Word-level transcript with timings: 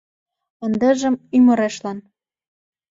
Ындыжым— 0.65 1.15
ӱмырешлан. 1.37 1.97